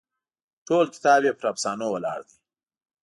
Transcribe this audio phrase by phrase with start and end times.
[0.67, 2.37] ټول کتاب یې پر افسانو ولاړ دی.